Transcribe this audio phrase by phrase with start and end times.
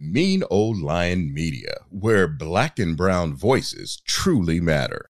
[0.00, 5.08] Mean Old Lion Media, where black and brown voices truly matter.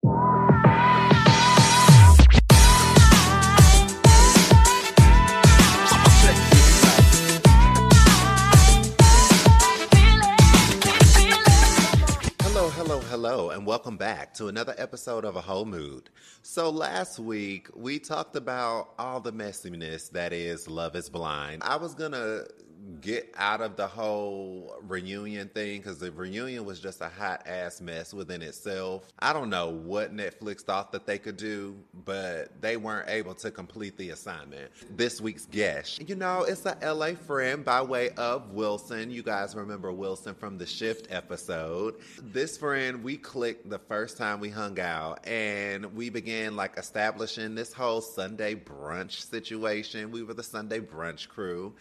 [12.40, 16.10] Hello, hello, hello, and welcome back to another episode of A Whole Mood.
[16.42, 21.64] So, last week we talked about all the messiness that is Love is Blind.
[21.66, 22.44] I was gonna
[23.02, 27.82] get out of the whole reunion thing because the reunion was just a hot ass
[27.82, 29.08] mess within itself.
[29.20, 33.52] I don't know what Netflix thought that they could do, but they weren't able to
[33.52, 34.72] complete the assignment.
[34.96, 39.12] This week's guest, you know, it's a LA friend by way of Wilson.
[39.12, 41.96] You guys remember Wilson from the Shift episode.
[42.22, 47.56] This friend, we clicked the first time we hung out and we began like establishing
[47.56, 50.12] this whole Sunday brunch situation.
[50.12, 51.74] We were the Sunday brunch crew.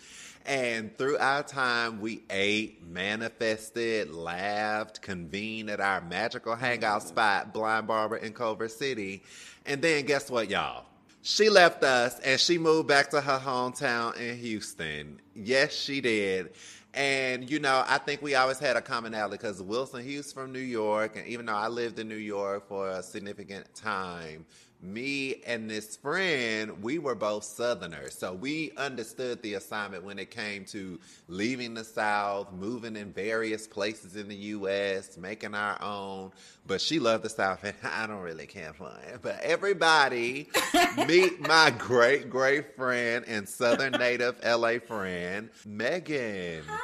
[0.48, 7.08] And through our time, we ate, manifested, laughed, convened at our magical hangout mm-hmm.
[7.08, 9.22] spot, Blind Barber in Culver City.
[9.66, 10.86] And then guess what, y'all?
[11.20, 15.20] She left us and she moved back to her hometown in Houston.
[15.34, 16.54] Yes, she did.
[16.94, 20.50] And, you know, I think we always had a commonality because Wilson, he was from
[20.50, 21.16] New York.
[21.16, 24.46] And even though I lived in New York for a significant time,
[24.80, 28.14] me and this friend, we were both Southerners.
[28.14, 33.66] So we understood the assignment when it came to leaving the South, moving in various
[33.66, 36.32] places in the U.S., making our own.
[36.66, 39.20] But she loved the South, and I don't really care for it.
[39.22, 40.48] But everybody,
[41.08, 46.62] meet my great, great friend and Southern native LA friend, Megan.
[46.66, 46.80] Hi.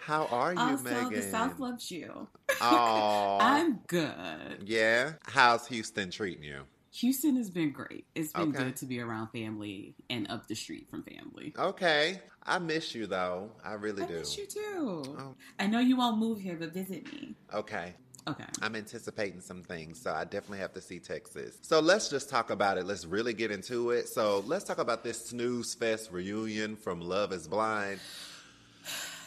[0.00, 1.12] How are you, also, Megan?
[1.12, 2.26] the South loves you.
[2.60, 3.38] Aw.
[3.38, 4.64] I'm good.
[4.64, 5.12] Yeah.
[5.22, 6.62] How's Houston treating you?
[6.92, 8.06] Houston has been great.
[8.14, 8.64] It's been Okay.
[8.64, 11.54] good to be around family and up the street from family.
[11.56, 12.20] Okay.
[12.44, 13.52] I miss you though.
[13.64, 14.16] I really I do.
[14.16, 15.02] I miss you too.
[15.18, 15.34] Oh.
[15.58, 17.34] I know you won't move here, but visit me.
[17.54, 17.94] Okay.
[18.28, 18.44] Okay.
[18.60, 21.58] I'm anticipating some things, so I definitely have to see Texas.
[21.62, 22.86] So let's just talk about it.
[22.86, 24.08] Let's really get into it.
[24.08, 27.98] So let's talk about this snooze fest reunion from Love is Blind.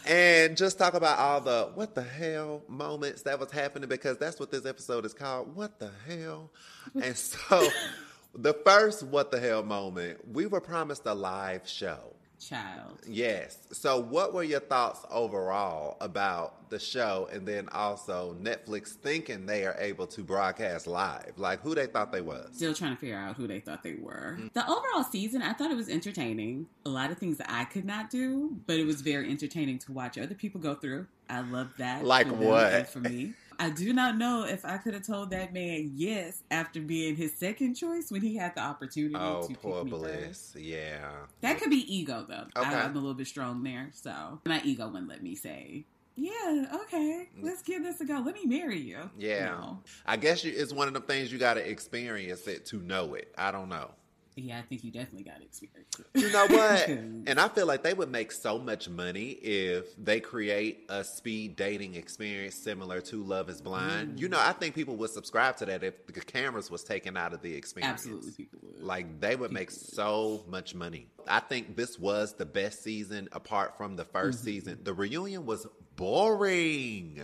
[0.06, 4.40] And just talk about all the what the hell moments that was happening because that's
[4.40, 5.56] what this episode is called.
[5.56, 6.52] What the hell?
[7.02, 7.68] And so
[8.36, 12.16] the first what the hell moment, we were promised a live show.
[12.50, 13.00] Child.
[13.08, 13.58] Yes.
[13.72, 19.66] So, what were your thoughts overall about the show, and then also Netflix thinking they
[19.66, 21.34] are able to broadcast live?
[21.38, 22.50] Like, who they thought they was?
[22.54, 24.38] Still trying to figure out who they thought they were.
[24.40, 24.54] Mm.
[24.54, 26.68] The overall season, I thought it was entertaining.
[26.86, 29.92] A lot of things that I could not do, but it was very entertaining to
[29.92, 31.08] watch other people go through.
[31.30, 32.06] I love that.
[32.06, 32.90] Like for what?
[32.90, 33.34] For me.
[33.60, 37.34] I do not know if I could have told that man yes after being his
[37.34, 40.54] second choice when he had the opportunity Oh, to poor pick me first.
[40.54, 40.56] Bliss.
[40.58, 41.10] Yeah.
[41.42, 42.46] That could be ego though.
[42.62, 42.76] Okay.
[42.76, 46.66] I, I'm a little bit strong there, so my ego wouldn't let me say, "Yeah,
[46.84, 48.22] okay, let's give this a go.
[48.26, 49.46] Let me marry you." Yeah.
[49.46, 49.80] No.
[50.06, 53.14] I guess you, it's one of the things you got to experience it to know
[53.16, 53.34] it.
[53.38, 53.92] I don't know.
[54.36, 56.02] Yeah, I think you definitely got experience.
[56.16, 56.88] You know what?
[56.90, 61.56] and I feel like they would make so much money if they create a speed
[61.56, 64.16] dating experience similar to Love is Blind.
[64.18, 64.20] Mm.
[64.22, 67.34] You know, I think people would subscribe to that if the cameras was taken out
[67.34, 67.92] of the experience.
[67.94, 68.82] Absolutely, people would.
[68.84, 69.96] Like they would make People would.
[69.96, 71.08] so much money.
[71.28, 74.44] I think this was the best season apart from the 1st Mm-hmm.
[74.44, 74.80] season.
[74.84, 77.22] The reunion was boring.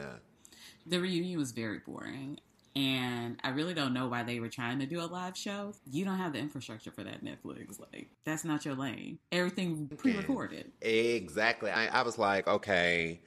[0.86, 2.40] the reunion was very boring.
[2.80, 5.74] And I really don't know why they were trying to do a live show.
[5.86, 7.78] You don't have the infrastructure for that, Netflix.
[7.80, 9.20] Like, that's not your lane.
[9.34, 10.72] Everything pre recorded.
[10.82, 11.72] Exactly.
[11.72, 13.20] I, I was like, okay,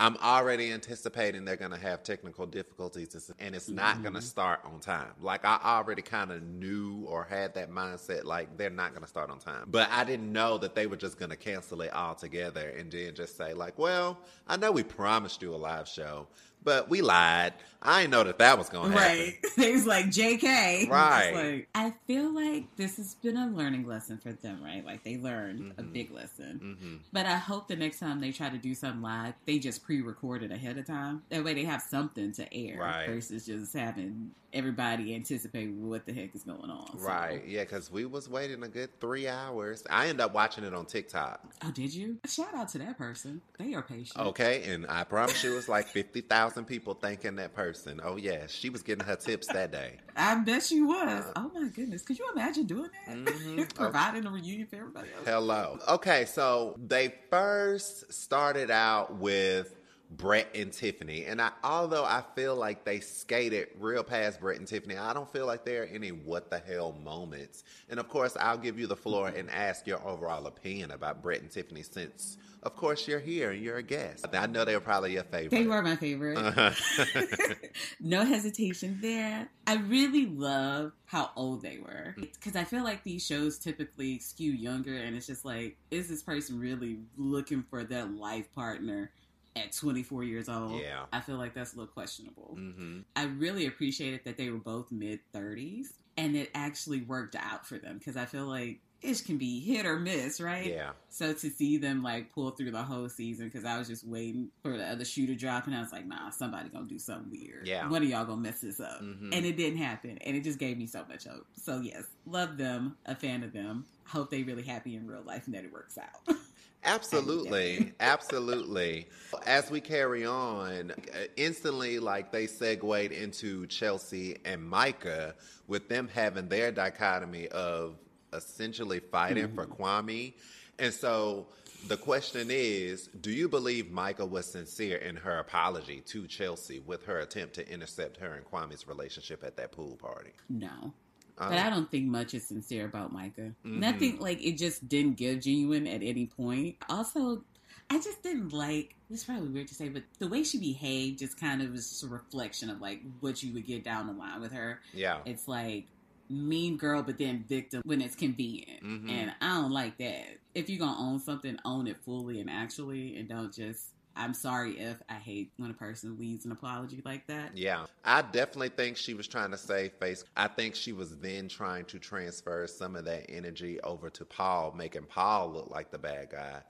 [0.00, 4.26] I'm already anticipating they're going to have technical difficulties and it's not going to mm-hmm.
[4.26, 5.10] start on time.
[5.20, 9.08] Like, I already kind of knew or had that mindset, like, they're not going to
[9.08, 9.64] start on time.
[9.66, 13.14] But I didn't know that they were just going to cancel it altogether and then
[13.14, 16.28] just say, like, well, I know we promised you a live show,
[16.64, 17.54] But we lied.
[17.80, 19.18] I didn't know that that was going to happen.
[19.56, 19.66] Right.
[19.68, 20.88] It was like JK.
[20.90, 21.32] Right.
[21.32, 24.84] Like, I feel like this has been a learning lesson for them, right?
[24.84, 25.92] Like they learned a Mhm.
[25.92, 26.76] big lesson.
[26.80, 29.84] hmm But I hope the next time they try to do something live, they just
[29.84, 31.22] pre-record it ahead of time.
[31.30, 33.06] That way they have something to air Right.
[33.06, 36.98] versus just having everybody anticipate what the heck is going on.
[36.98, 37.46] So- Right.
[37.46, 39.84] Yeah, because we was waiting a good three hours.
[39.90, 41.40] I ended up watching it on TikTok.
[41.64, 42.18] Oh, did you?
[42.26, 43.40] Shout out to that person.
[43.58, 44.18] They are patient.
[44.28, 48.00] Okay, and I promise you, it's like fifty thousand people thanking that person.
[48.02, 49.96] Oh yeah, she was getting her tips that day.
[50.16, 51.24] I bet she was.
[51.36, 52.02] Oh my goodness.
[52.02, 53.16] Could you imagine doing that?
[53.28, 53.74] Mhm.
[53.74, 55.26] Providing a reunion for everybody else.
[55.26, 55.78] Hello.
[55.88, 59.74] Okay, so they first started out with
[60.10, 64.66] Brett and Tiffany, and I, although I feel like they skated real past Brett and
[64.66, 67.64] Tiffany, I don't feel like there are any what the hell moments.
[67.90, 71.42] And of course, I'll give you the floor and ask your overall opinion about Brett
[71.42, 74.24] and Tiffany since, of course, you're here and you're a guest.
[74.32, 75.50] I know they were probably your favorite.
[75.50, 76.38] They were my favorite.
[76.38, 76.70] Uh-huh.
[78.00, 79.50] no hesitation there.
[79.66, 84.52] I really love how old they were because I feel like these shows typically skew
[84.52, 89.10] younger, and it's just like, is this person really looking for their life partner
[89.58, 90.80] at 24 years old?
[90.80, 91.04] Yeah.
[91.12, 92.54] I feel like that's a little questionable.
[92.54, 97.66] hmm I really appreciated that they were both mid 30s, and it actually worked out
[97.66, 100.66] for them because I feel like it can be hit or miss, right?
[100.66, 100.90] Yeah.
[101.08, 104.48] So to see them like pull through the whole season, because I was just waiting
[104.62, 107.30] for the other shoe to drop, and I was like, nah, somebody gonna do something
[107.30, 107.66] weird.
[107.68, 107.88] Yeah.
[107.88, 109.00] One of y'all gonna mess this up.
[109.00, 109.32] Mhm.
[109.32, 110.18] And it didn't happen.
[110.18, 111.46] And it just gave me so much hope.
[111.54, 113.84] So yes, love them, a fan of them.
[114.04, 116.36] Hope they really happy in real life and that it works out.
[116.84, 119.08] Absolutely, absolutely.
[119.46, 125.34] As we carry on, uh, instantly, like they segued into Chelsea and Micah
[125.66, 127.96] with them having their dichotomy of
[128.32, 130.34] essentially fighting for Kwame.
[130.78, 131.48] And so
[131.86, 137.04] the question is do you believe Micah was sincere in her apology to Chelsea with
[137.04, 140.32] her attempt to intercept her and Kwame's relationship at that pool party?
[140.48, 140.92] no.
[141.38, 143.54] Uh, But I don't think much is sincere about Micah.
[143.64, 143.78] Mhm.
[143.78, 146.76] Nothing like it just didn't give genuine at any point.
[146.88, 147.44] Also,
[147.90, 148.94] I just didn't like.
[149.10, 152.02] It's probably weird to say, but the way she behaved just kind of was just
[152.02, 154.80] a reflection of like what you would get down the line with her.
[154.92, 155.20] yeah.
[155.24, 155.86] It's like
[156.30, 159.08] mean girl, but then victim when it's convenient, Mhm.
[159.10, 160.38] and I don't like that.
[160.54, 163.94] If you're gonna own something, own it fully and actually, and don't just.
[164.18, 167.56] I'm sorry if I hate when a person leaves an apology like that.
[167.56, 170.24] Yeah, I definitely think she was trying to save face.
[170.36, 174.74] I think she was then trying to transfer some of that energy over to Paul,
[174.76, 176.62] making Paul look like the bad guy.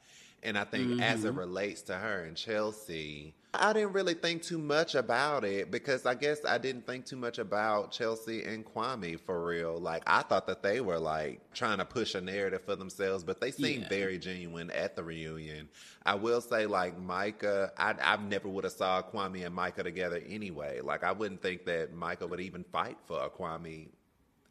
[0.42, 1.38] And I think as it mm-hmm.
[1.38, 6.14] relates to her and Chelsea, I didn't really think too much about it because I
[6.14, 9.78] guess I didn't think too much about Chelsea and Kwame for real.
[9.78, 13.40] Like I thought that they were like trying to push a narrative for themselves, but
[13.40, 13.88] they seemed Yeah.
[13.88, 15.68] very genuine at the reunion.
[16.04, 20.22] I will say, like Micah, I, I never would have saw Kwame and Micah together
[20.28, 20.80] anyway.
[20.80, 23.88] Like I wouldn't think that Micah would even fight for a Kwame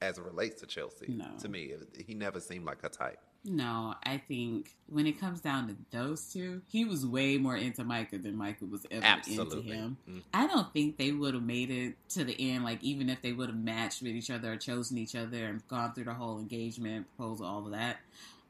[0.01, 1.07] as it relates to Chelsea.
[1.09, 1.27] No.
[1.39, 3.19] To me, it- he never seemed like a type.
[3.45, 7.83] No, I think when it comes down to those two, he was way more into
[7.83, 9.59] Micah than Micah was ever Absolutely.
[9.71, 9.97] into him.
[10.09, 10.23] Mhm.
[10.33, 13.31] I don't think they would have made it to the end, like even if they
[13.31, 16.39] would have matched with each other or chosen each other and gone through the whole
[16.39, 17.97] engagement, proposal, all of that.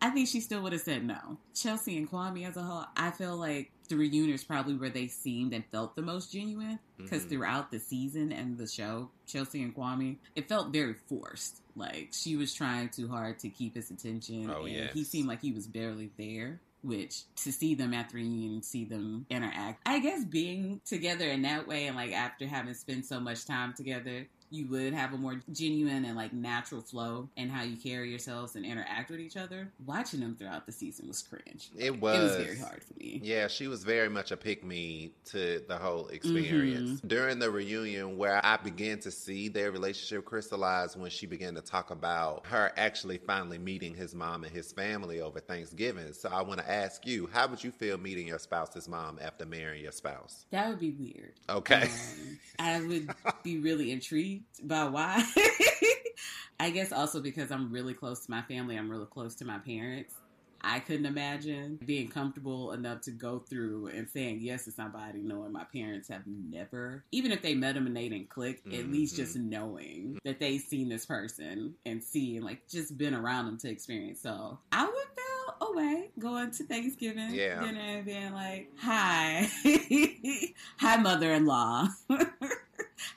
[0.01, 1.37] I think she still would have said no.
[1.55, 5.07] Chelsea and Kwame as a whole, I feel like the reunion is probably where they
[5.07, 7.29] seemed and felt the most genuine because Mhm.
[7.29, 11.61] throughout the season and the show, Chelsea and Kwame, it felt very forced.
[11.75, 14.93] Like she was trying too hard to keep his attention, Oh, and yes.
[14.93, 16.61] he seemed like he was barely there.
[16.83, 21.27] Which to see them at the reunion, and see them interact, I guess being together
[21.27, 25.13] in that way, and like after having spent so much time together, you would have
[25.13, 29.19] a more genuine and like natural flow in how you carry yourselves and interact with
[29.19, 29.69] each other.
[29.85, 31.69] Watching them throughout the season was cringe.
[31.77, 32.17] It was.
[32.17, 33.19] It was very hard for me.
[33.23, 36.91] Yeah, she was very much a pick me to the whole experience.
[36.91, 37.07] Mm-hmm.
[37.07, 41.61] During the reunion, where I began to see their relationship crystallize when she began to
[41.61, 46.13] talk about her actually finally meeting his mom and his family over Thanksgiving.
[46.13, 49.45] So I want to ask you, how would you feel meeting your spouse's mom after
[49.45, 50.45] marrying your spouse?
[50.51, 51.33] That would be weird.
[51.49, 51.83] Okay.
[51.83, 53.09] Um, I would
[53.43, 55.23] be really intrigued by why.
[56.59, 59.59] I guess also because I'm really close to my family, I'm really close to my
[59.59, 60.13] parents.
[60.61, 65.51] I couldn't imagine being comfortable enough to go through and saying yes to somebody, knowing
[65.51, 69.13] my parents have never, even if they met them and they didn't click, at least
[69.13, 69.17] Mhm.
[69.17, 73.69] just knowing that they've seen this person and seeing, like, just been around them to
[73.69, 74.19] experience.
[74.19, 77.59] So I would feel away going to Thanksgiving Yeah.
[77.61, 79.47] dinner and being like, hi,
[80.79, 81.87] hi, mother in law.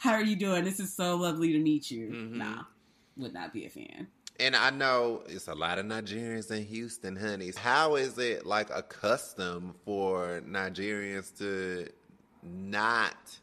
[0.01, 0.65] How are you doing?
[0.65, 2.09] This is so lovely to meet you.
[2.09, 2.33] Mhm.
[2.33, 2.65] Nah,
[3.19, 4.09] would not be a fan.
[4.39, 7.59] And I know it's a lot of Nigerians in Houston, honeys.
[7.59, 11.91] How is it like a custom for Nigerians to
[12.43, 13.39] not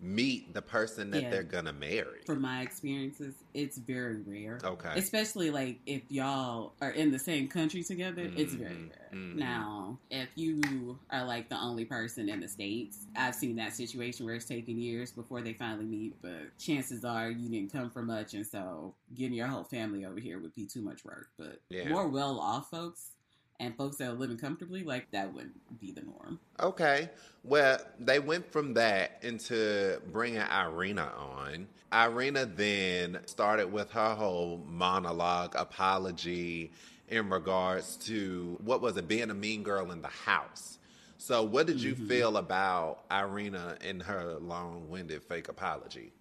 [0.00, 1.30] meet the person that Yeah.
[1.30, 2.20] they're gonna marry.
[2.26, 4.60] From my experiences, it's very rare.
[4.62, 4.92] Okay.
[4.96, 9.10] Especially like if y'all are in the same country together, it's very Mhm, rare.
[9.12, 9.34] mhm.
[9.34, 14.24] Now, if you are like the only person in the States, I've seen that situation
[14.26, 18.02] where it's taken years before they finally meet, but chances are you didn't come for
[18.02, 21.30] much, and so getting your whole family over here would be too much work.
[21.38, 21.88] But Yeah.
[21.88, 23.12] more well off folks
[23.60, 26.38] and folks that are living comfortably, like that wouldn't be the norm.
[26.60, 27.10] Okay.
[27.42, 31.66] Well, they went from that into bringing Irina on.
[31.92, 36.70] Irina then started with her whole monologue apology
[37.08, 40.78] in regards to what was it, being a mean girl in the house.
[41.16, 42.06] So, what did you mm-hmm.
[42.06, 46.12] feel about Irina and her long winded fake apology?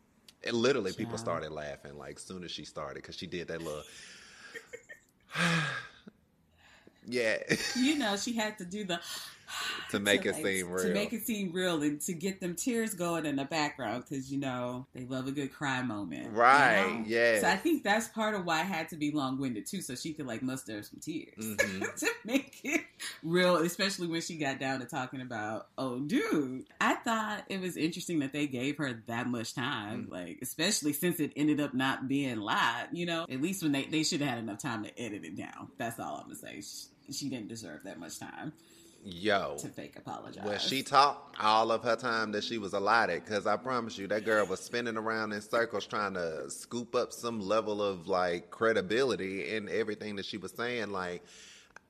[0.43, 3.83] And literally, people started laughing like soon as she started because she did that little.
[7.07, 7.37] yeah.
[7.75, 8.99] You know, she had to do the
[9.91, 10.83] to make to, it like, seem real.
[10.83, 14.29] To make it seem real and to get them tears going in the background because,
[14.29, 16.25] you know, they love a good cry moment.
[16.25, 17.03] you Right, know?
[17.07, 17.41] yes.
[17.43, 19.95] So I think that's part of why it had to be long winded too, so
[19.95, 21.95] she could like muster some tears Mhm.
[21.99, 22.81] to make it
[23.23, 26.65] real, especially when she got down to talking about, oh, dude.
[26.81, 30.11] I thought it was interesting that they gave her that much time, Mm.
[30.11, 33.25] like, especially since it ended up not being live, you know?
[33.29, 35.69] At least when they, they should have had enough time to edit it down.
[35.77, 36.61] That's all I'm gonna say.
[37.11, 38.53] She, didn't deserve that much time
[39.03, 39.55] Yo.
[39.59, 40.43] to fake apologize.
[40.43, 44.07] Well, she talked all of her time that she was allotted because I promise you,
[44.07, 48.49] that girl was spinning around in circles trying to scoop up some level of like
[48.49, 50.91] credibility in everything that she was saying.
[50.91, 51.23] Like,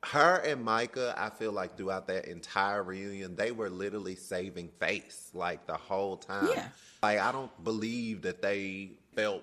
[0.04, 5.30] her and Micah, I feel like throughout that entire reunion, they were literally saving face
[5.34, 6.50] like the whole time.
[6.54, 6.68] Yeah.
[7.02, 9.42] Like, I don't believe that they felt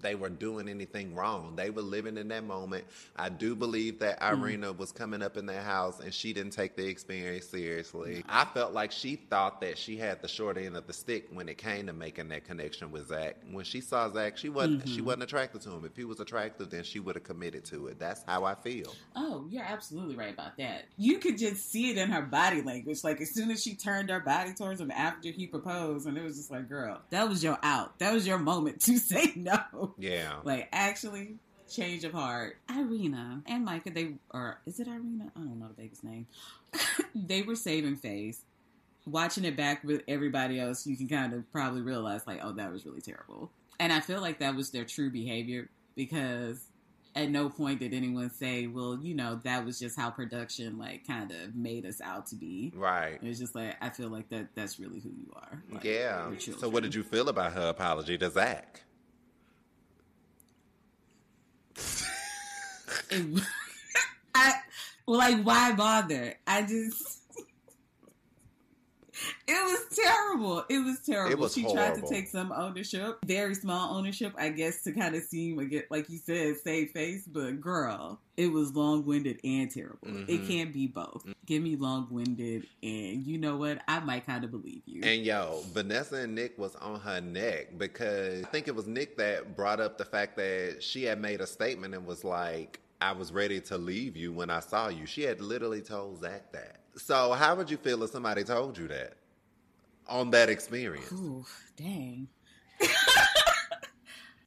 [0.00, 1.54] they were doing anything wrong.
[1.56, 2.84] They were living in that moment.
[3.16, 4.42] I do believe that hmm.
[4.42, 8.24] Irina was coming up in their house and she didn't take the experience seriously.
[8.28, 11.48] I felt like she thought that she had the short end of the stick when
[11.48, 13.36] it came to making that connection with Zach.
[13.50, 15.06] When she saw Zach, she wasn't she mm-hmm.
[15.06, 15.84] wasn't attracted to him.
[15.84, 17.98] If he was attractive, then she would have committed to it.
[17.98, 18.94] That's how I feel.
[19.16, 20.84] Oh, you're absolutely right about that.
[20.96, 23.04] You could just see it in her body language.
[23.04, 26.24] Like as soon as she turned her body towards him after he proposed, and it
[26.24, 27.98] was just like, girl, that was your out.
[27.98, 29.58] That was your moment to say no.
[29.98, 30.36] Yeah.
[30.44, 31.36] Like actually,
[31.70, 32.56] change of heart.
[32.68, 35.30] Irina and Micah, they or is it Irina?
[35.36, 36.26] I don't know the baby's name.
[37.14, 38.42] they were saving face.
[39.06, 42.70] Watching it back with everybody else, you can kind of probably realize like, oh, that
[42.70, 43.50] was really terrible.
[43.78, 46.60] And I feel like that was their true behavior because
[47.16, 51.06] at no point did anyone say, well, you know, that was just how production like
[51.06, 52.72] kind of made us out to be.
[52.74, 53.18] Right.
[53.20, 55.62] It was just like I feel like that that's really who you are.
[55.70, 56.30] Like, Yeah.
[56.58, 58.82] So what did you feel about her apology to Zach?
[63.10, 63.42] It-
[64.34, 64.52] I
[65.06, 66.34] like why bother?
[66.46, 67.18] I just
[69.46, 70.64] it was terrible.
[70.70, 71.32] It was terrible.
[71.32, 75.14] It was she tried to take some ownership, very small ownership, I guess, to kind
[75.14, 77.24] of seem again, like you said, save face.
[77.26, 79.98] But girl, it was long winded and terrible.
[80.26, 80.48] It Mhm.
[80.48, 81.26] can't be both.
[81.44, 83.82] Give me long winded, and you know what?
[83.88, 85.02] I might kind of believe you.
[85.02, 89.18] And yo, Vanessa and Nick was on her neck because I think it was Nick
[89.18, 93.12] that brought up the fact that she had made a statement and was like, I
[93.12, 95.06] was ready to leave you when I saw you.
[95.06, 96.80] She had literally told Zach that.
[96.96, 99.14] So, how would you feel if somebody told you that
[100.06, 101.10] on that experience?
[101.12, 101.44] Ooh,
[101.76, 102.28] dang.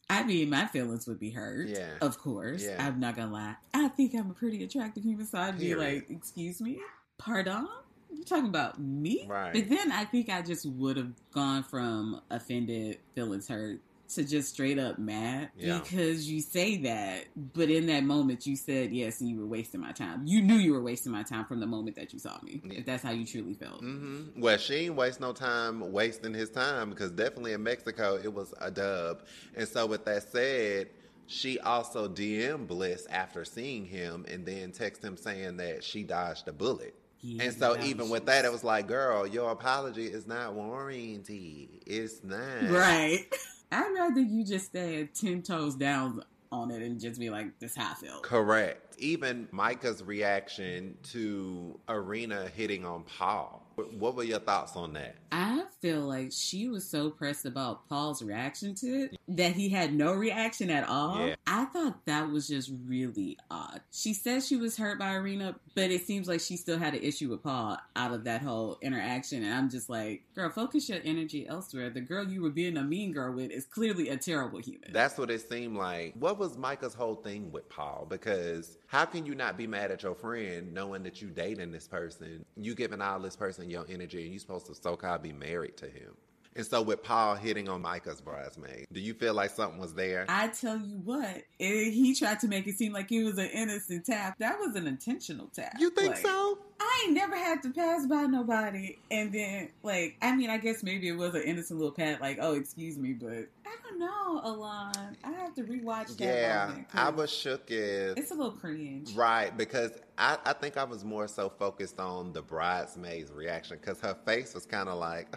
[0.10, 1.70] I mean, my feelings would be hurt.
[1.70, 1.94] Yeah.
[2.02, 2.64] Of course.
[2.64, 2.86] Yeah.
[2.86, 3.56] I'm not gonna lie.
[3.74, 6.80] I think I'm a pretty attractive human, so I'd be like, excuse me?
[7.18, 7.68] Pardon?
[8.12, 9.26] You talking about me?
[9.28, 9.54] Right.
[9.54, 13.80] But then I think I just would have gone from offended, feelings hurt
[14.16, 15.80] to just straight up mad Yeah.
[15.80, 19.82] because you say that, but in that moment you said yes and you were wasting
[19.82, 20.22] my time.
[20.26, 22.62] You knew you were wasting my time from the moment that you saw me.
[22.64, 22.80] Yeah.
[22.80, 23.80] If that's how you truly felt.
[23.80, 28.34] hmm Well, she ain't waste no time wasting his time because definitely in Mexico it
[28.34, 29.22] was a dub.
[29.56, 30.90] And so, with that said,
[31.28, 36.48] she also DM Bliss after seeing him and then text him saying that she dodged
[36.48, 36.94] a bullet.
[37.26, 41.80] Yeah, and so, even with that, it was like, girl, your apology is not warranty.
[41.86, 42.70] It's not.
[42.70, 43.26] Right.
[43.74, 47.76] I'd rather you just stay ten toes down on it and just be like, "This
[47.76, 48.96] how I feel." Correct.
[49.00, 53.63] Even Micah's reaction to Irina hitting on Paul.
[53.76, 55.16] What were your thoughts on that?
[55.32, 59.94] I feel like she was so pressed about Paul's reaction to it that he had
[59.94, 61.28] no reaction at all.
[61.28, 61.36] Yeah.
[61.48, 63.82] I thought that was just really odd.
[63.92, 67.02] She said she was hurt by Irina, but it seems like she still had an
[67.02, 69.44] issue with Paul out of that whole interaction.
[69.44, 71.90] And I'm just like, girl, focus your energy elsewhere.
[71.90, 74.92] The girl you were being a mean girl with is clearly a terrible human.
[74.92, 76.14] That's what it seemed like.
[76.20, 78.06] What was Micah's whole thing with Paul?
[78.08, 81.88] Because how can you not be mad at your friend knowing that you dating this
[81.88, 85.34] person, you giving all this person your energy, and you're supposed to so called be
[85.34, 86.16] married to him?
[86.56, 90.26] And so with Paul hitting on Micah's bridesmaid, do you feel like something was there?
[90.30, 93.50] I tell you what, it, he tried to make it seem like it was an
[93.54, 94.38] innocent tap.
[94.38, 95.74] That was an intentional tap.
[95.80, 96.60] You think Like, so?
[96.84, 100.84] I ain't never had to pass by nobody, and then like, I mean, I guess
[100.84, 104.42] maybe it was an innocent little pat, like, "Oh, excuse me," but I don't know,
[104.44, 105.18] Alain.
[105.24, 106.20] I have to rewatch that.
[106.20, 109.14] Yeah, moment I was shook as It's a little cringe.
[109.16, 114.00] Right, because I, I think I was more so focused on the bridesmaid's reaction because
[114.02, 115.34] her face was kind of like,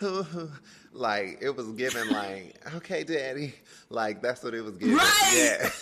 [0.92, 3.54] like it was given like, okay, daddy,
[3.88, 4.96] like that's what it was giving.
[4.96, 5.32] Right.
[5.62, 5.70] Yeah.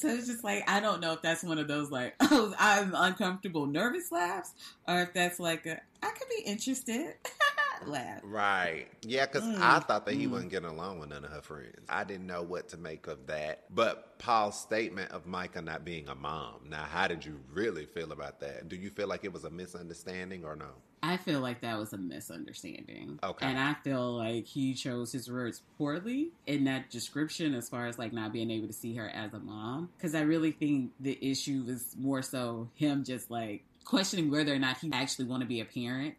[0.00, 2.94] So it's just like I don't know if that's one of those like oh I'm
[2.94, 4.54] uncomfortable nervous laughs
[4.88, 7.16] or if that's like a I could be interested
[7.88, 8.20] laugh.
[8.22, 8.86] Right.
[9.02, 10.30] Yeah, because Mm, I thought that he mm.
[10.30, 11.86] wasn't getting along with none of her friends.
[11.88, 13.64] I didn't know what to make of that.
[13.70, 16.68] But Paul's statement of Micah not being a mom.
[16.68, 18.68] Now, how did you really feel about that?
[18.68, 20.68] Do you feel like it was a misunderstanding or no?
[21.02, 23.18] I feel like that was a misunderstanding.
[23.22, 23.46] Okay.
[23.46, 27.98] And I feel like he chose his words poorly in that description as far as
[27.98, 29.88] like not being able to see her as a mom.
[29.96, 34.58] Because I really think the issue was more so him just like questioning whether or
[34.58, 36.16] not he actually want to be a parent.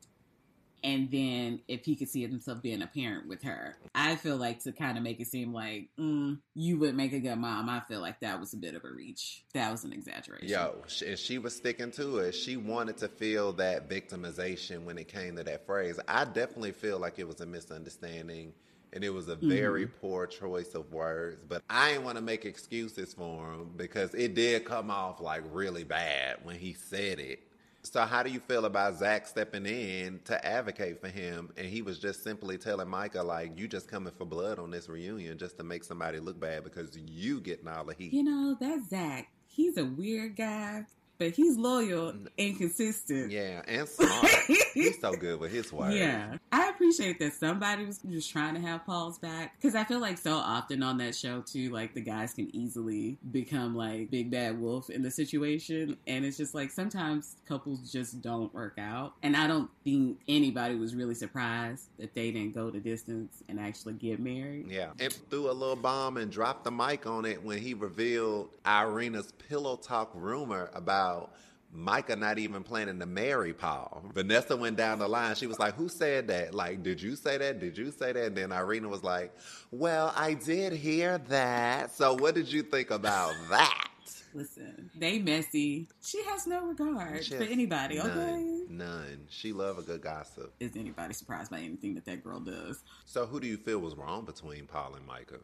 [0.84, 4.64] And then if he could see himself being a parent with her, I feel like
[4.64, 7.70] to kind of make it seem like mm, you would make a good mom.
[7.70, 9.44] I feel like that was a bit of a reach.
[9.54, 10.48] That was an exaggeration.
[10.48, 12.32] Yo, and she was sticking to it.
[12.34, 16.00] She wanted to feel that victimization when it came to that phrase.
[16.08, 18.54] I definitely feel like it was a misunderstanding
[18.94, 21.44] and it was a very poor choice of words.
[21.48, 25.44] But I didn't want to make excuses for him because it did come off like
[25.52, 27.40] really bad when he said it.
[27.84, 31.82] So how do you feel about Zach stepping in to advocate for him and he
[31.82, 35.58] was just simply telling Micah like you just coming for blood on this reunion just
[35.58, 38.14] to make somebody look bad because you getting all the heat.
[38.14, 39.30] You know, that's Zach.
[39.48, 40.86] He's a weird guy,
[41.18, 43.32] but he's loyal and consistent.
[43.32, 44.26] Yeah, and smart.
[44.74, 45.96] He's so good with his words.
[45.96, 46.38] Yeah.
[46.52, 49.56] I appreciate that somebody was just trying to have Paul's back.
[49.56, 53.20] Because I feel like so often on that show, too, like the guys can easily
[53.32, 55.96] become like big bad wolf in the situation.
[56.08, 59.14] And it's just like sometimes couples just don't work out.
[59.22, 63.60] And I don't think anybody was really surprised that they didn't go the distance and
[63.60, 64.68] actually get married.
[64.68, 64.90] Yeah.
[65.00, 69.32] And threw a little bomb and dropped the mic on it when he revealed Irina's
[69.34, 71.32] pillow talk rumor about
[71.74, 74.04] Micah not even planning to marry Paul.
[74.14, 75.36] Vanessa went down the line.
[75.36, 76.54] She was like, Who said that?
[76.54, 77.60] Like, did you say that?
[77.60, 78.26] Did you say that?
[78.26, 79.34] And then Irina was like,
[79.72, 81.96] Well, I did hear that.
[81.96, 83.88] So what did you think about that?
[84.34, 85.90] Listen, they messy.
[86.02, 88.62] She has no regard She for anybody, none, okay?
[88.70, 89.26] None.
[89.30, 90.54] She love a good gossip.
[90.60, 92.82] Is anybody surprised by anything that that girl does?
[93.06, 95.40] So who do you feel was wrong between Paul and Micah?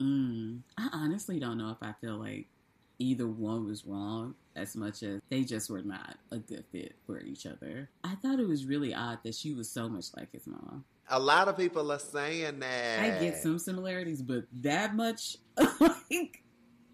[0.00, 2.46] Mm, I honestly don't know if I feel like
[3.00, 7.20] either one was wrong as much as they just were not a good fit for
[7.20, 7.88] each other.
[8.04, 10.84] I thought it was really odd that she was so much like his mom.
[11.08, 13.00] A lot of people are saying that.
[13.00, 15.38] I get some similarities, but that much,
[15.80, 16.44] like,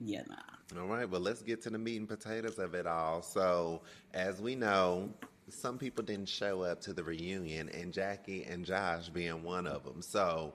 [0.00, 0.80] yeah, nah.
[0.80, 3.22] All right, well, let's get to the meat and potatoes of it all.
[3.22, 3.82] So,
[4.14, 5.10] as we know,
[5.48, 9.84] some people didn't show up to the reunion, and Jackie and Josh being one of
[9.84, 10.02] them.
[10.02, 10.54] So,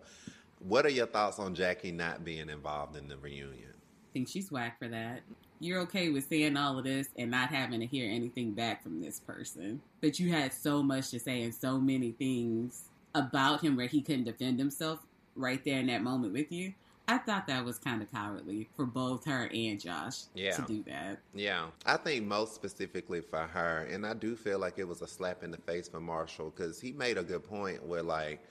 [0.60, 3.71] what are your thoughts on Jackie not being involved in the reunion?
[4.14, 5.22] Think she's whack for that.
[5.60, 9.02] You're okay with saying all of this and not having to hear anything back from
[9.02, 9.82] this person.
[10.02, 14.02] But you had so much to say and so many things about him where he
[14.02, 15.00] couldn't defend himself
[15.36, 16.74] right there in that moment with you.
[17.08, 20.56] I thought that was kind of cowardly for both her and Josh Yeah.
[20.56, 21.20] to do that.
[21.34, 25.08] Yeah, I think most specifically for her, and I do feel like it was a
[25.08, 28.42] slap in the face for Marshall because he made a good point where, like,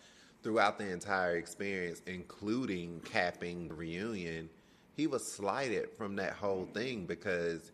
[0.43, 4.51] throughout the entire experience, including capping the reunion,
[4.97, 7.73] he was slighted from that whole thing because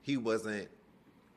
[0.00, 0.68] he wasn't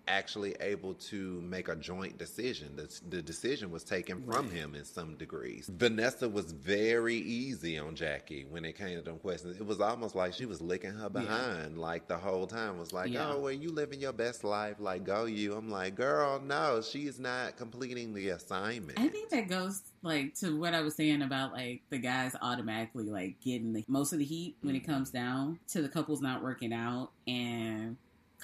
[0.07, 2.75] actually able to make a joint decision.
[2.75, 4.51] The, the decision was taken from Right.
[4.51, 5.69] him in some degrees.
[5.73, 9.57] Vanessa was very easy on Jackie when it came to them questions.
[9.57, 12.77] It was almost like she was licking her behind, like the whole time.
[12.77, 13.31] Was like, Yeah.
[13.31, 15.53] oh, well, you living your best life, like go you.
[15.53, 18.99] I'm like, girl, no, she is not completing the assignment.
[18.99, 23.05] I think that goes like to what I was saying about like the guys automatically
[23.05, 24.91] like getting the most of the heat when it mm-hmm.
[24.93, 27.97] comes down to the couples not working out and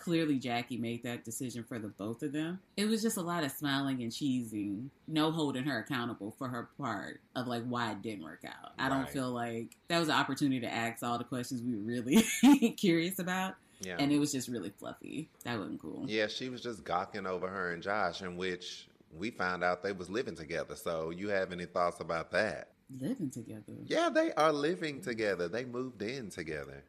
[0.08, 2.62] clearly Jackie made that decision for the both of them.
[2.78, 6.70] It was just a lot of smiling and cheesing, no holding her accountable for her
[6.78, 8.72] part of like why it didn't work out.
[8.80, 11.82] I don't feel like that was an opportunity to ask all the questions we were
[11.82, 13.56] really curious about.
[13.82, 13.98] yeah.
[14.00, 15.28] And it was just really fluffy.
[15.43, 16.06] That wasn't cool.
[16.08, 19.91] Yeah, she was just gawking over her and Josh, in which we found out they
[19.91, 20.78] was living together.
[20.78, 22.70] So you have any thoughts about that?
[22.98, 23.74] Living together.
[23.84, 25.50] Yeah, they are living together.
[25.50, 26.86] They moved in together.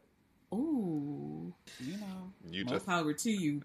[0.54, 1.37] Ooh,
[1.80, 3.62] you know, You more just- power to you.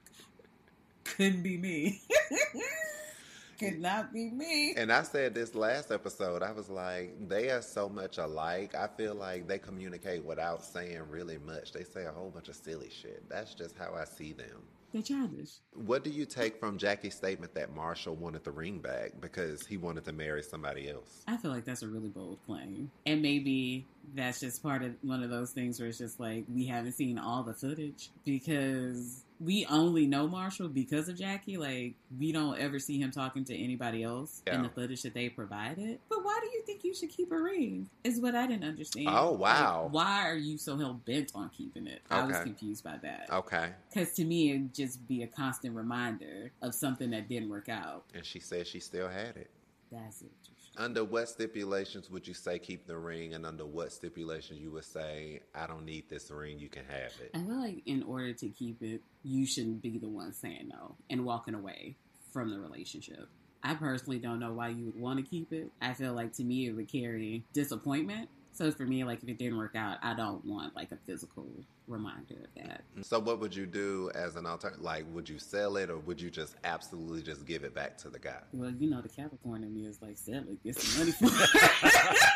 [1.04, 2.02] Couldn't be me.
[3.60, 4.74] could not be me.
[4.76, 8.74] And I said this last episode, I was like, they are so much alike.
[8.76, 11.72] I feel like they communicate without saying really much.
[11.72, 13.28] They say a whole bunch of silly shit.
[13.30, 14.64] That's just how I see them.
[14.92, 15.50] They're childish.
[15.74, 19.76] What do you take from Jackie's statement that Marshall wanted the ring back because he
[19.78, 21.24] wanted to marry somebody else?
[21.28, 22.92] I feel like that's a really bold claim.
[23.08, 26.66] And maybe that's just part of one of those things where it's just like we
[26.66, 31.58] haven't seen all the footage because we only know Marshall because of Jackie.
[31.58, 35.30] Like we don't ever see him talking to anybody else in the footage that they
[35.30, 36.00] provided.
[36.10, 37.90] But why do you think you should keep a ring?
[38.04, 39.08] Is what I didn't understand.
[39.10, 39.84] Oh, wow.
[39.86, 42.02] Like, why are you so hell bent on keeping it?
[42.10, 43.30] I was confused by that.
[43.32, 43.70] Okay.
[43.90, 48.04] Because to me, it'd just be a constant reminder of something that didn't work out.
[48.14, 49.50] And she said she still had it.
[49.92, 50.32] That's it.
[50.76, 54.86] Under what stipulations would you say keep the ring, and under what stipulations you would
[54.86, 57.32] say I don't need this ring, you can have it?
[57.34, 60.96] I feel like in order to keep it, you shouldn't be the one saying no
[61.10, 61.96] and walking away
[62.32, 63.28] from the relationship.
[63.64, 65.70] I personally don't know why you would want to keep it.
[65.80, 68.30] I feel like to me it would carry disappointment.
[68.54, 71.48] So for me, like if it didn't work out, I don't want like a physical
[71.88, 72.82] reminder of that.
[73.02, 74.84] So what would you do as an alternative?
[74.84, 78.10] Like, would you sell it, or would you just absolutely just give it back to
[78.10, 78.42] the guy?
[78.52, 81.26] Well, you know, the Capricorn in me is like, sell it, get some money for
[81.28, 82.20] it.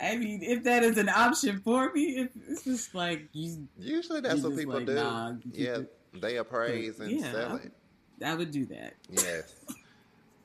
[0.00, 4.40] I mean, if that is an option for me, it's just like you, Usually that's
[4.42, 4.94] what people like, do.
[4.94, 6.20] nah, yeah, it.
[6.20, 7.32] they appraise and Yeah.
[7.32, 7.72] sell it.
[8.24, 8.94] I would do that.
[9.10, 9.54] Yes.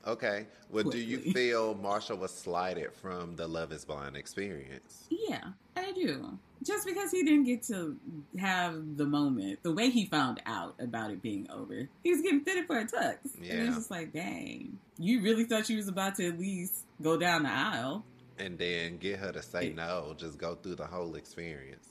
[0.06, 0.46] Okay.
[0.70, 5.04] Well, do you feel Marshall was slighted from the Love Is Blind experience?
[5.10, 5.42] Yeah,
[5.76, 6.38] I do.
[6.64, 7.96] Just because he didn't get to
[8.38, 12.40] have the moment, the way he found out about it being over, he was getting
[12.42, 13.16] fitted for a tux.
[13.36, 13.54] And Yeah.
[13.54, 17.42] it's just like, dang, you really thought you was about to at least go down
[17.42, 18.04] the aisle.
[18.38, 21.88] And then get her to say no, just go through the whole experience.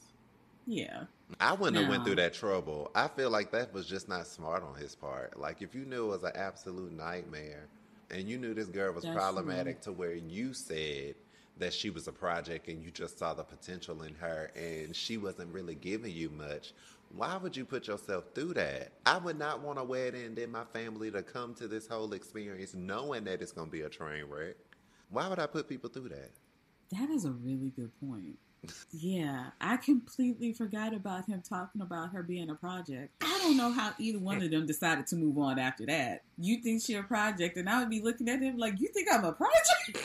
[0.67, 1.04] Yeah.
[1.39, 2.91] I wouldn't have went through that trouble.
[2.95, 5.39] I feel like that was just not smart on his part.
[5.39, 7.67] Like if you knew it was an absolute nightmare
[8.11, 11.15] and you knew this girl was That's problematic to where you said
[11.57, 15.17] that she was a project and you just saw the potential in her and she
[15.17, 16.73] wasn't really giving you much,
[17.15, 18.91] why would you put yourself through that?
[19.05, 22.13] I would not want a wedding and then my family to come to this whole
[22.13, 24.55] experience knowing that it's going to be a train wreck.
[25.09, 26.31] Why would I put people through that?
[26.91, 28.37] That is a really good point.
[28.91, 33.13] Yeah, I completely forgot about him talking about her being a project.
[33.21, 36.23] I don't know how either one of them decided to move on after that.
[36.38, 39.08] You think she a project, and I would be looking at him like, "You think
[39.12, 39.97] I'm a project?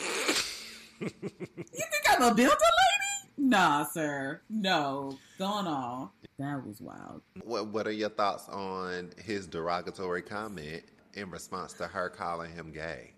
[0.99, 3.31] you think I'm a builder lady?
[3.37, 4.41] Nah, sir.
[4.49, 6.09] No, gone on.
[6.37, 7.21] That was wild.
[7.43, 12.71] What What are your thoughts on his derogatory comment in response to her calling him
[12.71, 13.13] gay?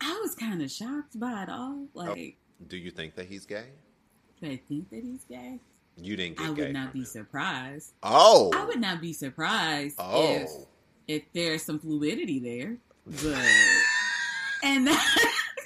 [0.00, 1.86] I was kind of shocked by it all.
[1.86, 3.66] Oh, like, Do you think that he's gay?
[4.42, 5.58] I think that he's gay?
[5.96, 7.04] You didn't get I would not be him.
[7.04, 7.92] surprised.
[8.02, 10.68] Oh, I would not be surprised if oh,
[11.06, 12.76] if there's some fluidity there,
[13.06, 13.38] but
[14.62, 14.88] and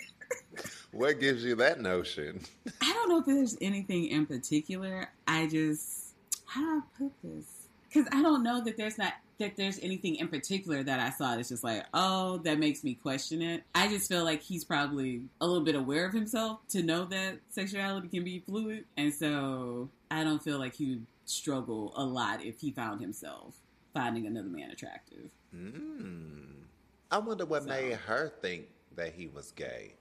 [0.92, 2.40] what gives you that notion?
[2.80, 5.08] I don't know if there's anything in particular.
[5.26, 6.14] I just
[6.46, 7.63] how do I put this?
[7.94, 11.36] Because I don't know that there's not that there's anything in particular that I saw
[11.36, 13.62] that's just like, oh, that makes me question it.
[13.74, 17.38] I just feel like he's probably a little bit aware of himself to know that
[17.50, 22.44] sexuality can be fluid, and so I don't feel like he would struggle a lot
[22.44, 23.54] if he found himself
[23.92, 25.30] finding another man attractive.
[25.54, 26.64] Mm.
[27.10, 29.94] I wonder what So- made her think that he was gay.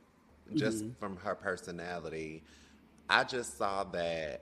[0.56, 0.96] Just Mhm.
[0.98, 2.44] from her personality,
[3.10, 4.42] I just saw that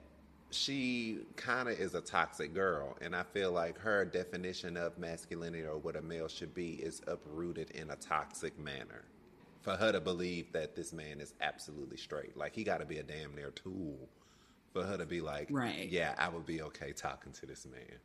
[0.54, 5.64] she kind of is a toxic girl, and I feel like her definition of masculinity
[5.64, 9.04] or what a male should be is uprooted in a toxic manner.
[9.62, 12.98] For her to believe that this man is absolutely straight, like he got to be
[12.98, 13.96] a damn near tool
[14.72, 15.88] for her to be like, Right.
[15.90, 17.98] yeah, I would be okay talking to this man.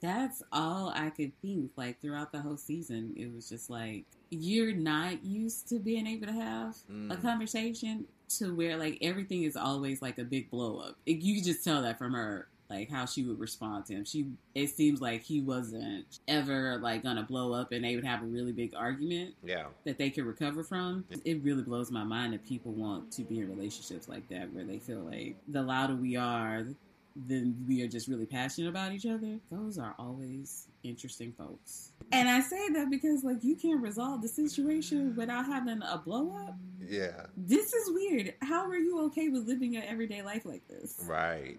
[0.00, 1.72] That's all I could think.
[1.76, 6.26] Like throughout the whole season, it was just like you're not used to being able
[6.26, 6.76] to have
[7.10, 7.22] a Mm.
[7.22, 8.06] conversation
[8.38, 10.96] to where like everything is always like a big blow up.
[11.06, 14.04] It, you could just tell that from her, like how she would respond to him.
[14.04, 18.22] She it seems like he wasn't ever like gonna blow up, and they would have
[18.22, 19.66] a really big argument Yeah.
[19.84, 21.04] that they could recover from.
[21.24, 24.64] It really blows my mind that people want to be in relationships like that where
[24.64, 26.66] they feel like the louder we are,
[27.16, 29.38] then we are just really passionate about each other.
[29.50, 31.92] Those are always interesting folks.
[32.12, 36.34] And I say that because like you can't resolve the situation without having a blow
[36.46, 36.56] up.
[36.86, 37.26] Yeah.
[37.36, 38.34] This is weird.
[38.42, 41.02] How are you okay with living your everyday life like this?
[41.06, 41.58] Right.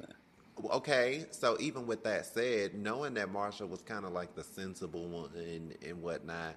[0.71, 5.07] Okay, so even with that said, knowing that Marshall was kind of like the sensible
[5.07, 6.55] one and, and whatnot,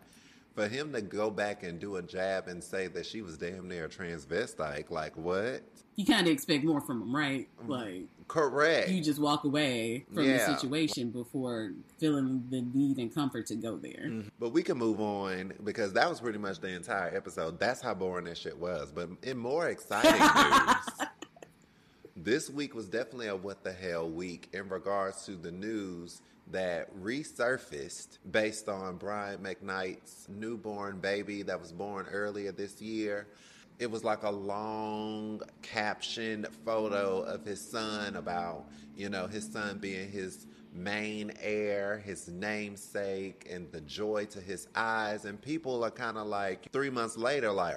[0.54, 3.68] For him to go back and do a jab and say that she was damn
[3.68, 5.62] near a transvestite, like what?
[5.96, 7.48] You kind of expect more from him, right?
[7.66, 8.90] Like, correct.
[8.90, 10.38] You just walk away from yeah.
[10.38, 14.04] the situation before feeling the need and comfort to go there.
[14.06, 14.28] Mm-hmm.
[14.38, 17.58] But we can move on because that was pretty much the entire episode.
[17.58, 18.92] That's how boring that shit was.
[18.92, 21.08] But in more exciting news,
[22.16, 26.94] this week was definitely a what the hell week in regards to the news that
[27.00, 33.26] resurfaced based on Brian McKnight's newborn baby that was born earlier this year.
[33.78, 39.78] It was like a long captioned photo of his son about, you know, his son
[39.78, 45.24] being his main heir, his namesake, and the joy to his eyes.
[45.24, 47.76] And people are kind of like, three months later, like,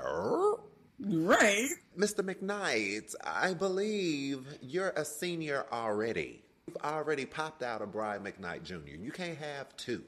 [0.99, 1.69] Right.
[1.97, 2.21] Mr.
[2.21, 6.44] McKnight, I believe you're a senior already.
[6.67, 8.95] You've already popped out a Brian McKnight Jr.
[8.99, 10.03] You can't have two.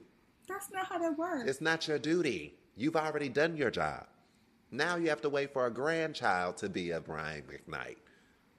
[0.47, 1.47] That's not how that works.
[1.47, 2.55] It's not your duty.
[2.75, 4.07] You've already done your job.
[4.71, 7.97] Now you have to wait for a grandchild to be a Brian McKnight.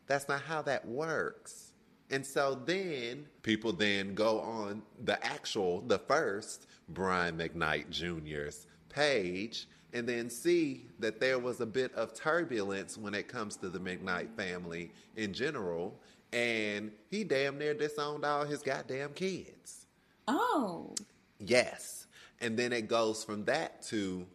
[0.06, 1.72] That's not how that works.
[2.10, 9.68] And so then people then go on the actual, the first Brian McKnight Jr.'s page
[9.92, 13.78] and then see that there was a bit of turbulence when it comes to the
[13.78, 15.98] McKnight family in general
[16.32, 19.86] and he damn near disowned all his goddamn kids.
[20.26, 20.94] Oh.
[21.38, 22.06] Yes.
[22.40, 24.26] And then it goes from that to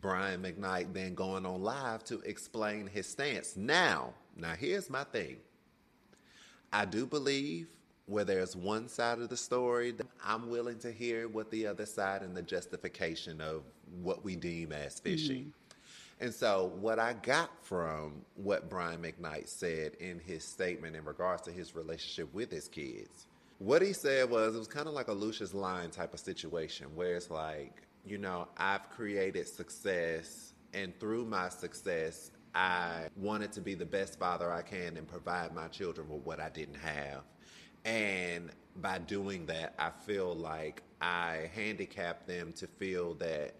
[0.00, 3.56] Brian McKnight then going on live to explain his stance.
[3.56, 5.36] Now, now here's my thing.
[6.72, 7.68] I do believe
[8.06, 12.22] where there's one side of the story, I'm willing to hear what the other side
[12.22, 13.62] and the justification of
[14.00, 15.40] what we deem as fishy.
[15.40, 15.50] Mm-hmm.
[16.18, 21.42] And so, what I got from what Brian McKnight said in his statement in regards
[21.42, 23.26] to his relationship with his kids,
[23.58, 26.88] what he said was it was kind of like a Lucious Lyon type of situation
[26.94, 33.60] where it's like, you know, I've created success, and through my success, I wanted to
[33.60, 37.24] be the best father I can and provide my children with what I didn't have.
[37.84, 43.54] And by doing that, I feel like I handicapped them to feel that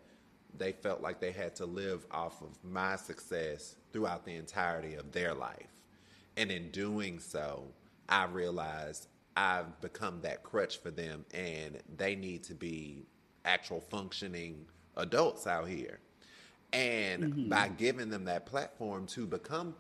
[0.59, 5.13] they felt like they had to live off of my success throughout the entirety of
[5.13, 5.83] their life.
[6.37, 7.65] And in doing so,
[8.09, 13.07] I realized I've become that crutch for them and they need to be
[13.45, 14.67] actual functioning
[14.97, 16.01] adults out here.
[16.73, 17.49] And mm-hmm.
[17.49, 19.75] by giving them that platform to become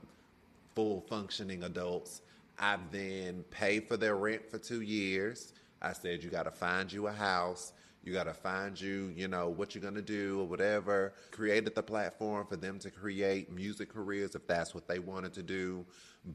[0.75, 2.23] full functioning adults,
[2.59, 5.53] I've then paid for their rent for two years.
[5.83, 7.73] I said, you got to find you a house.
[8.07, 11.13] You got to find you, you know, what you're going to do or whatever.
[11.33, 15.43] Created the platform for them to create music careers if that's what they wanted to
[15.43, 15.85] do.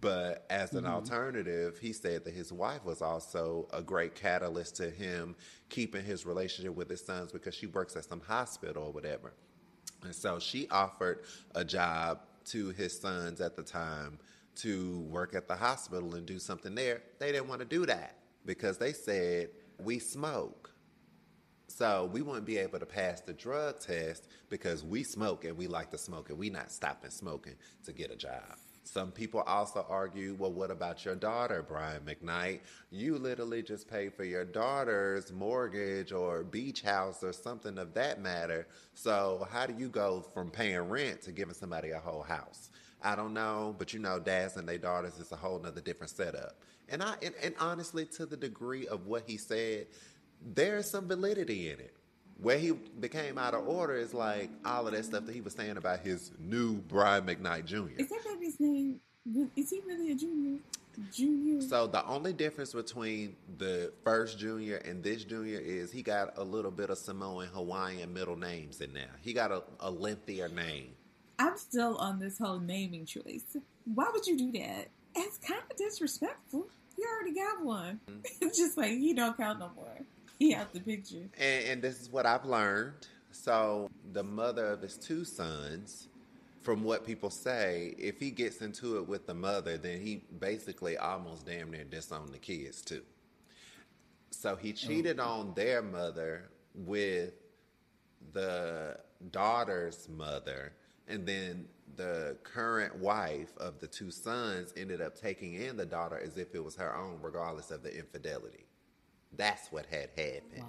[0.02, 0.94] But as an mm-hmm.
[0.94, 5.34] alternative, he said that his wife was also a great catalyst to him
[5.70, 9.32] keeping his relationship with his sons because she works at some hospital or whatever.
[10.04, 11.24] And so she offered
[11.56, 14.20] a job to his sons at the time
[14.56, 17.02] to work at the hospital and do something there.
[17.18, 20.71] They didn't want to do that because they said, We smoke.
[21.82, 25.66] So we wouldn't be able to pass the drug test because we smoke and we
[25.66, 28.60] like to smoke and we not stopping smoking to get a job.
[28.84, 32.60] Some people also argue, well, what about your daughter, Brian McKnight?
[32.92, 38.22] You literally just paid for your daughter's mortgage or beach house or something of that
[38.22, 38.68] matter.
[38.94, 42.70] So how do you go from paying rent to giving somebody a whole house?
[43.02, 46.12] I don't know, but you know, dads and their daughters is a whole nother different
[46.12, 46.58] setup.
[46.90, 49.88] And I and, and honestly, to the degree of what he said,
[50.44, 51.94] there's some validity in it.
[52.42, 55.54] Where he became out of order is like all of that stuff that he was
[55.54, 58.00] saying about his new Brian McKnight Jr.
[58.00, 59.00] Is that baby's name?
[59.56, 60.60] Is he really a junior?
[61.14, 61.62] Junior.
[61.62, 66.44] So the only difference between the first junior and this junior is he got a
[66.44, 69.12] little bit of Samoan Hawaiian middle names in there.
[69.22, 70.96] He got a, a lengthier name.
[71.38, 73.56] I'm still on this whole naming choice.
[73.86, 74.90] Why would you do that?
[75.16, 76.68] It's kind of disrespectful.
[76.98, 78.00] You already got one.
[78.10, 78.48] Mm-hmm.
[78.56, 79.98] just like you don't count no more
[80.42, 81.30] he out the picture.
[81.40, 83.08] And, and this is what I've learned.
[83.32, 86.08] So the mother of his two sons,
[86.62, 90.98] from what people say, if he gets into it with the mother, then he basically
[90.98, 93.04] almost damn near disowned the kids too.
[94.32, 94.74] So he oh.
[94.74, 95.26] cheated oh.
[95.26, 97.34] on their mother with
[98.34, 98.98] the
[99.30, 100.74] daughter's mother,
[101.08, 106.20] and then the current wife of the two sons ended up taking in the daughter
[106.20, 108.66] as if it was her own, regardless of the infidelity.
[109.38, 110.60] That's what had happened.
[110.60, 110.66] Wow.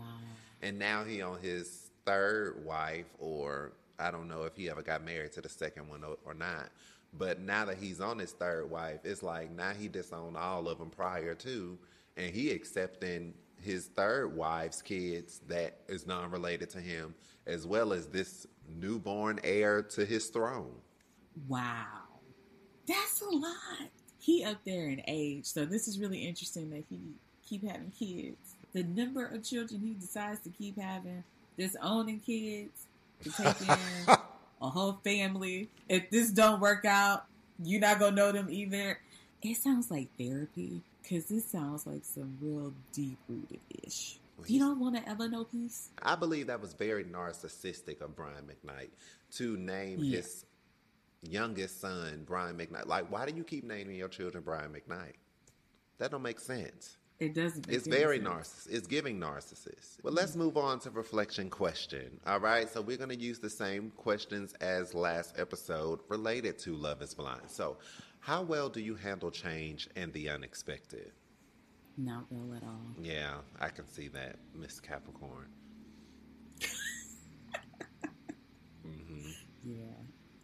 [0.62, 5.04] And now he on his third wife, or I don't know if he ever got
[5.04, 6.70] married to the second one or, not.
[7.18, 10.78] But now that he's on his third wife, it's like now he disowned all of
[10.78, 11.78] them prior to,
[12.16, 17.14] and he accepting his third wife's kids that is non-related to him,
[17.46, 20.74] as well as this newborn heir to his throne.
[21.48, 21.86] Wow.
[22.86, 23.90] That's a lot.
[24.18, 27.00] He up there in age, so this is really interesting that he
[27.44, 28.51] keep having kids.
[28.72, 31.24] The number of children he decides to keep having,
[31.58, 32.86] disowning kids
[33.22, 33.76] to take in
[34.62, 35.68] a whole family.
[35.88, 37.24] If this don't work out,
[37.62, 38.98] you're not gonna know them either.
[39.42, 44.18] It sounds like therapy because this sounds like some real deep rooted ish.
[44.46, 45.90] You don't want to ever know peace.
[46.02, 48.88] I believe that was very narcissistic of Brian McKnight
[49.32, 50.16] to name Yeah.
[50.16, 50.44] his
[51.22, 52.86] youngest son Brian McKnight.
[52.86, 55.12] Like, why do you keep naming your children Brian McKnight?
[55.98, 56.96] That don't make sense.
[57.18, 57.68] It doesn't.
[57.68, 58.68] It's very narcissist.
[58.70, 60.02] It's giving narcissist.
[60.02, 62.20] Well, let's move on to reflection question.
[62.26, 66.74] All right, so we're going to use the same questions as last episode related to
[66.74, 67.42] Love is Blind.
[67.48, 67.76] So,
[68.20, 71.12] how well do you handle change and the unexpected?
[71.96, 72.96] Not well at all.
[73.00, 75.46] Yeah, I can see that, Miss Capricorn.
[79.64, 79.84] Yeah.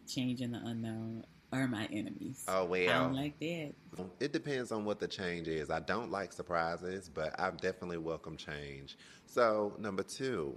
[0.07, 2.43] Change in the unknown are my enemies.
[2.47, 3.03] Oh, well, I well.
[3.05, 3.71] don't like that.
[4.19, 5.69] It depends on what the change is.
[5.69, 8.97] I don't like surprises, but I definitely welcome change.
[9.25, 10.55] So, number two,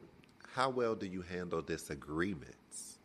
[0.52, 2.98] how well do you handle disagreements?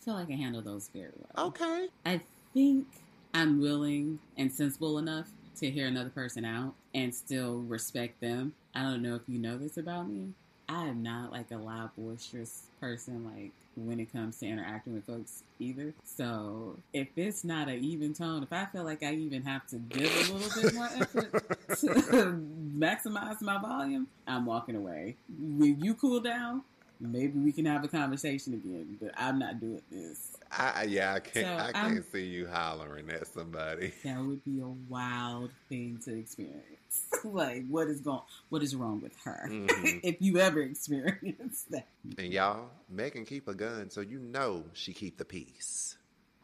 [0.00, 1.48] I feel like I handle those very well.
[1.48, 1.88] Okay.
[2.06, 2.20] I
[2.52, 2.86] think
[3.34, 8.54] I'm willing and sensible enough to hear another person out and still respect them.
[8.74, 10.32] I don't know if you know this about me.
[10.68, 15.04] I am not like a loud, boisterous person, like when it comes to interacting with
[15.06, 15.92] folks either.
[16.04, 19.76] So if it's not an even tone, if I feel like I even have to
[19.76, 21.32] give a little bit more effort
[21.80, 22.40] to
[22.76, 25.16] maximize my volume, I'm walking away.
[25.38, 26.62] When you cool down,
[27.00, 28.96] maybe we can have a conversation again.
[29.00, 30.36] But I'm not doing this.
[30.56, 31.46] I, yeah, I can't.
[31.46, 33.92] So, I can't I'm- see you hollering at somebody.
[34.04, 36.73] That would be a wild thing to experience.
[37.24, 38.20] like, what is going?
[38.48, 39.48] What is wrong with her?
[39.50, 40.00] Mhm.
[40.02, 44.92] if you ever experienced that, And y'all, Megan keep a gun, so you know she
[44.92, 45.96] keep the peace.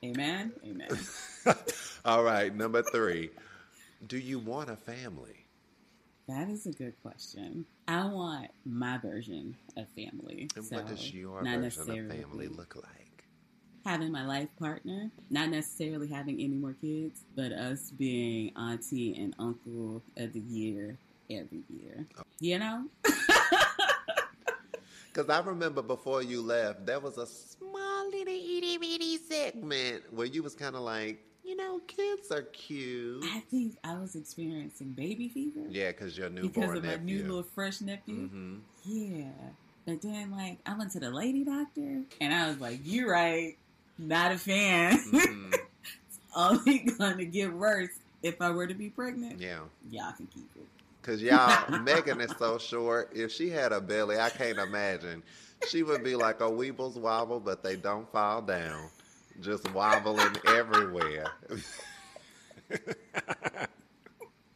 [0.05, 0.89] amen, amen.
[2.05, 3.31] All right, number three.
[4.07, 5.47] Do you want a family?
[6.31, 7.67] that is a good question.
[7.89, 10.49] I want my version of family.
[10.55, 13.10] And so what does your version of family look like?
[13.91, 19.35] Having my life partner, not necessarily having any more kids, but us being auntie and
[19.37, 20.97] uncle of the year
[21.29, 22.07] every year.
[22.17, 22.23] Oh.
[22.39, 22.85] You know?
[25.13, 30.29] Because I remember before you left, there was a small little itty bitty segment where
[30.29, 33.25] you was kind of like, you know, kids are cute.
[33.25, 35.63] I think I was experiencing baby fever.
[35.69, 37.05] Yeah, because your newborn because of my nephew.
[37.05, 38.29] new little fresh nephew.
[38.29, 39.33] hmm Yeah.
[39.85, 43.57] But then, like, I went to the lady doctor, and I was like, "You're right,
[44.01, 44.99] not a fan.
[45.11, 47.91] hmm it's only gonna get worse
[48.23, 49.41] if I were to be pregnant.
[49.41, 49.61] Yeah.
[49.91, 50.67] Y'all can keep it.
[51.01, 53.11] Because y'all, Megan is so short.
[53.15, 55.23] If she had a belly, I can't imagine.
[55.69, 58.89] She would be like a Weebles wobble, but they don't fall down.
[59.41, 61.33] Just wobbling everywhere.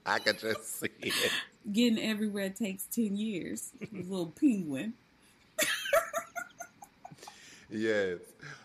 [0.06, 1.32] I could just see it.
[1.72, 3.70] Getting everywhere takes ten years.
[3.90, 4.92] little penguin.
[7.70, 8.18] Yes.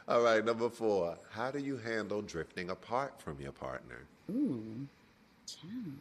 [0.09, 1.19] All right, number four.
[1.29, 4.07] How do you handle drifting apart from your partner?
[4.31, 4.87] Ooh,
[5.45, 5.99] child.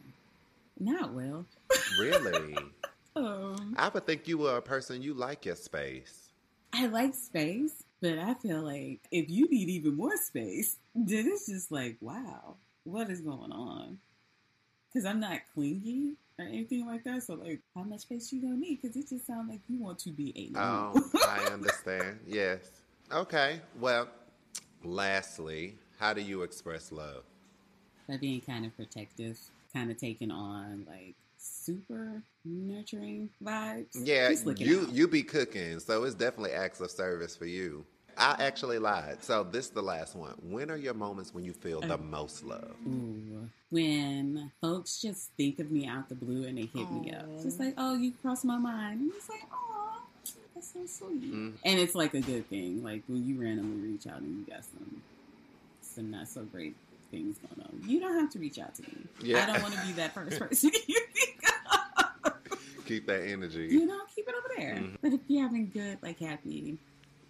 [0.79, 1.45] Not well.
[1.99, 2.57] Really?
[3.15, 6.29] Um, I would think you were a person you like your space.
[6.71, 11.47] I like space, but I feel like if you need even more space, then it's
[11.47, 13.97] just like, wow, what is going on?
[14.87, 17.23] Because I'm not clingy or anything like that.
[17.23, 18.79] So, like, how much space you gonna need?
[18.81, 20.93] Because it just sounds like you want to be alone.
[20.95, 22.19] Oh, I understand.
[22.25, 22.78] Yes.
[23.11, 23.59] Okay.
[23.79, 24.07] Well,
[24.83, 27.23] lastly, how do you express love?
[28.07, 29.37] By being kind of protective,
[29.73, 33.95] kind of taking on like super nurturing vibes.
[33.95, 34.91] Yeah, you out.
[34.91, 37.85] you be cooking, so it's definitely acts of service for you.
[38.17, 39.23] I actually lied.
[39.23, 40.33] So this is the last one.
[40.41, 41.97] When are your moments when you feel the oh.
[41.97, 42.75] most love?
[42.85, 43.49] Ooh.
[43.69, 47.27] When folks just think of me out the blue and they hit me up.
[47.41, 48.99] Just like, oh, you crossed my mind.
[48.99, 49.78] And it's like, oh,
[50.59, 51.33] that's so sweet.
[51.33, 51.53] Mm.
[51.63, 52.83] And it's like a good thing.
[52.83, 55.01] Like when you randomly reach out and you got some
[55.81, 56.75] some not so great
[57.11, 57.89] things going on.
[57.89, 58.97] You don't have to reach out to me.
[59.21, 59.43] Yeah.
[59.43, 61.39] I don't want to be that first person you think
[62.25, 62.33] of.
[62.85, 63.67] Keep that energy.
[63.71, 64.75] You know, keep it over there.
[64.75, 64.97] Mhm.
[65.01, 66.77] But if you're having good, like happy,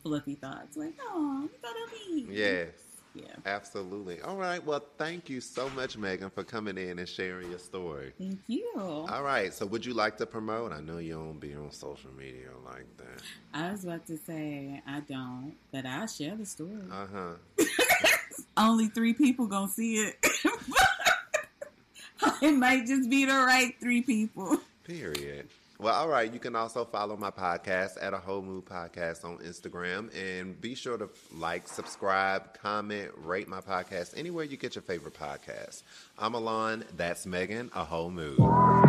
[0.03, 2.35] fluffy thoughts, like, oh, you thought of me.
[2.35, 2.69] Yes.
[3.23, 3.36] Yeah.
[3.45, 4.21] Absolutely.
[4.21, 4.63] All right.
[4.63, 8.13] Well, thank you so much, Megan, for coming in and sharing your story.
[8.17, 8.69] Thank you.
[8.75, 9.53] All right.
[9.53, 10.71] So, would you like to promote?
[10.71, 13.21] I know you don't be on social media like that.
[13.53, 16.71] I was about to say I don't, but I'll share the story.
[16.91, 17.34] Uh huh.
[18.58, 20.17] Only three people gonna see it.
[22.41, 24.59] it might just be the right three people.
[24.84, 25.47] Period.
[25.82, 26.32] Well, all right.
[26.32, 30.75] You can also follow my podcast at a whole mood podcast on Instagram and be
[30.75, 35.84] sure to like, subscribe, comment, rate my podcast anywhere you get your favorite podcast.
[36.17, 36.84] I'm Alain.
[36.97, 38.88] That's Megan, a whole mood.